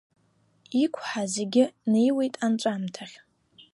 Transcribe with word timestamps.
Иқәҳа 0.83 1.23
зегь 1.33 1.59
неиуеит 1.91 2.35
анҵәамҭахь. 2.45 3.15